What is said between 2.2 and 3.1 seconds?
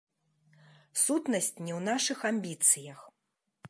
амбіцыях.